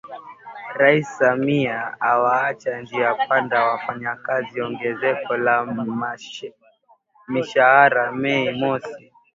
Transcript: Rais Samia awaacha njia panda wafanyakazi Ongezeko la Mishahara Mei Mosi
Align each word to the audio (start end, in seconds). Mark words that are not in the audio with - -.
Rais 0.79 1.13
Samia 1.17 1.93
awaacha 2.01 2.81
njia 2.81 3.15
panda 3.27 3.65
wafanyakazi 3.65 4.61
Ongezeko 4.61 5.37
la 5.37 5.55
Mishahara 7.27 8.11
Mei 8.11 8.51
Mosi 8.61 9.03